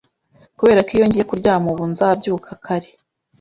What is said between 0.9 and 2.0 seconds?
iyo ngiye kuryama ubu